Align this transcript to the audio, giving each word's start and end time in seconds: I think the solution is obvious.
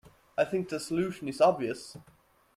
I 0.35 0.45
think 0.45 0.69
the 0.69 0.79
solution 0.79 1.27
is 1.27 1.39
obvious. 1.39 1.95